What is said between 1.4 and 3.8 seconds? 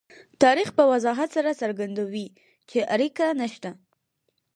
څرګندوي چې اړیکه نشته.